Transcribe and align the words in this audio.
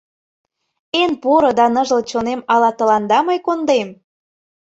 Эн 1.01 1.11
поро 1.21 1.51
да 1.59 1.65
ныжыл 1.73 2.01
чонем 2.09 2.39
Ала 2.53 2.71
тыланда 2.77 3.19
мый 3.27 3.39
кондем? 3.45 3.89